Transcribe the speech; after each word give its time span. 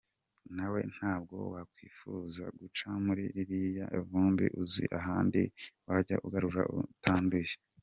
Nawe 0.55 0.81
ntabwo 0.95 1.35
wakwifuza 1.53 2.43
guca 2.59 2.89
muri 3.05 3.23
ririya 3.35 3.85
vumbi 4.07 4.45
uzi 4.63 4.83
ahandi 4.99 5.41
wajya 5.87 6.17
ukagura 6.27 6.63
utanduye. 6.83 7.53